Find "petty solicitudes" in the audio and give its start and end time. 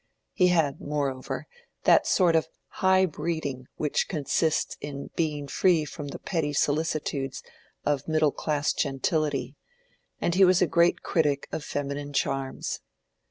6.17-7.43